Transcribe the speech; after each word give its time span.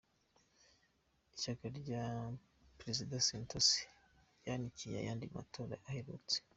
Ishyaka 1.35 1.65
rya 1.79 2.03
Perezida 2.79 3.23
Santosi 3.27 3.81
ryanikiye 4.39 4.95
ayandi 5.01 5.25
mu 5.27 5.33
matora 5.37 5.75
aherutse 5.89 6.37